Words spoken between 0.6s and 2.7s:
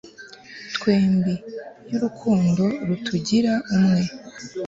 twembi, y'urukundo